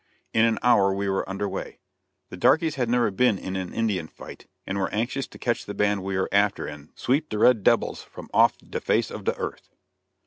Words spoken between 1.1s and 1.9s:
under way.